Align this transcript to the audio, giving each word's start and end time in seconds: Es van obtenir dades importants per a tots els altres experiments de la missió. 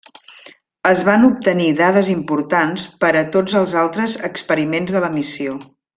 Es 0.91 1.01
van 1.09 1.27
obtenir 1.27 1.67
dades 1.81 2.09
importants 2.15 2.87
per 3.05 3.11
a 3.19 3.23
tots 3.37 3.59
els 3.61 3.77
altres 3.83 4.17
experiments 4.33 4.97
de 4.97 5.05
la 5.05 5.13
missió. 5.21 5.55